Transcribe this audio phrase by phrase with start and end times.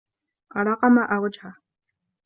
[0.55, 1.55] أراق ماء وجهه